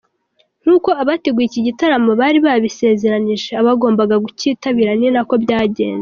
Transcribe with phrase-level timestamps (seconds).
[0.61, 5.99] Nk’uko abateguye iki gitaramo bari babisezeranyije abagombaga kucyitabira ni nako byagenze.